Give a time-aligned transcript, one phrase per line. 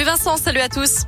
[0.00, 1.04] Salut Vincent, salut à tous.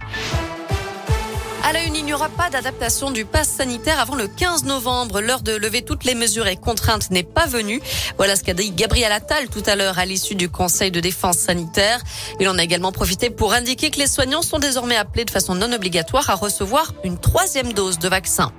[1.65, 5.23] À la une, il n'y aura pas d'adaptation du pass sanitaire avant le 15 novembre.
[5.23, 7.81] L'heure de lever toutes les mesures et contraintes n'est pas venue.
[8.19, 11.39] Voilà ce qu'a dit Gabriel Attal tout à l'heure à l'issue du Conseil de défense
[11.39, 12.03] sanitaire.
[12.39, 15.55] Il en a également profité pour indiquer que les soignants sont désormais appelés de façon
[15.55, 18.53] non obligatoire à recevoir une troisième dose de vaccin.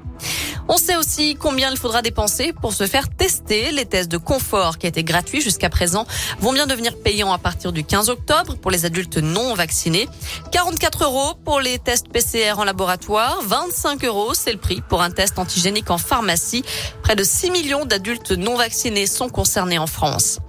[0.69, 3.71] On sait aussi combien il faudra dépenser pour se faire tester.
[3.71, 6.05] Les tests de confort qui étaient gratuits jusqu'à présent
[6.39, 10.07] vont bien devenir payants à partir du 15 octobre pour les adultes non vaccinés.
[10.51, 13.39] 44 euros pour les tests PCR en laboratoire.
[13.45, 16.63] 25 euros, c'est le prix pour un test antigénique en pharmacie.
[17.01, 20.39] Près de 6 millions d'adultes non vaccinés sont concernés en France.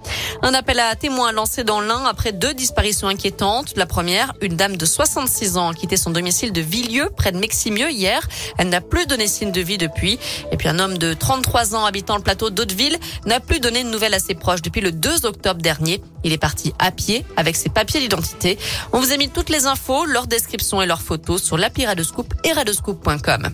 [0.41, 3.73] Un appel à témoins lancé dans l'Ain après deux disparitions inquiétantes.
[3.75, 7.37] La première, une dame de 66 ans a quitté son domicile de Villieu, près de
[7.37, 8.27] Meximieux, hier.
[8.57, 10.04] Elle n'a plus donné signe de vie depuis.
[10.51, 13.89] Et puis un homme de 33 ans habitant le plateau d'Hauteville n'a plus donné de
[13.89, 16.01] nouvelles à ses proches depuis le 2 octobre dernier.
[16.23, 18.57] Il est parti à pied avec ses papiers d'identité.
[18.93, 22.53] On vous a mis toutes les infos, leurs descriptions et leurs photos sur l'appli et
[22.53, 23.49] radescoop.com.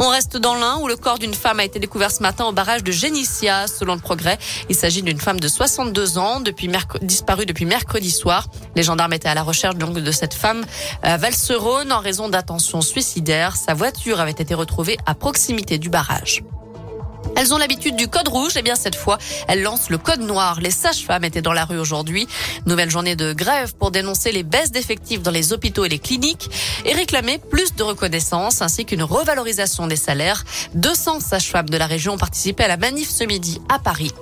[0.00, 2.52] On reste dans l'Ain où le corps d'une femme a été découvert ce matin au
[2.52, 3.66] barrage de Génissia.
[3.66, 6.40] Selon le progrès, il s'agit d'une femme de 62 ans,
[7.02, 8.46] disparue depuis mercredi soir.
[8.76, 10.64] Les gendarmes étaient à la recherche donc de cette femme
[11.02, 13.56] à Valserone en raison d'attention suicidaire.
[13.56, 16.44] Sa voiture avait été retrouvée à proximité du barrage.
[17.36, 18.56] Elles ont l'habitude du code rouge.
[18.56, 20.60] Et eh bien, cette fois, elles lancent le code noir.
[20.60, 22.26] Les sages-femmes étaient dans la rue aujourd'hui.
[22.66, 26.50] Nouvelle journée de grève pour dénoncer les baisses d'effectifs dans les hôpitaux et les cliniques
[26.84, 30.44] et réclamer plus de reconnaissance ainsi qu'une revalorisation des salaires.
[30.74, 34.12] 200 sages-femmes de la région ont participé à la manif ce midi à Paris.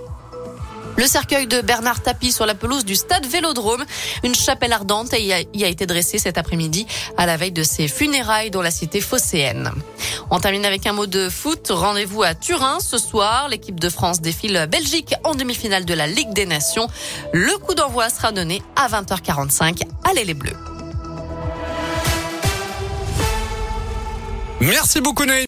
[0.96, 3.84] Le cercueil de Bernard Tapie sur la pelouse du stade Vélodrome.
[4.24, 6.86] Une chapelle ardente y a, été dressée cet après-midi
[7.18, 9.70] à la veille de ses funérailles dans la cité phocéenne.
[10.30, 11.68] On termine avec un mot de foot.
[11.70, 13.48] Rendez-vous à Turin ce soir.
[13.50, 16.88] L'équipe de France défile Belgique en demi-finale de la Ligue des Nations.
[17.32, 19.82] Le coup d'envoi sera donné à 20h45.
[20.04, 20.56] Allez les Bleus.
[24.60, 25.24] Merci beaucoup.